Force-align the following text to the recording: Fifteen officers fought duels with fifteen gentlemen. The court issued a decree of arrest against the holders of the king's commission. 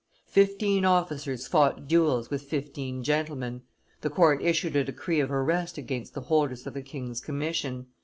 Fifteen 0.29 0.83
officers 0.83 1.45
fought 1.45 1.87
duels 1.87 2.31
with 2.31 2.41
fifteen 2.41 3.03
gentlemen. 3.03 3.61
The 4.01 4.09
court 4.09 4.41
issued 4.41 4.75
a 4.75 4.83
decree 4.83 5.19
of 5.19 5.31
arrest 5.31 5.77
against 5.77 6.15
the 6.15 6.21
holders 6.21 6.65
of 6.65 6.73
the 6.73 6.81
king's 6.81 7.21
commission. 7.21 7.85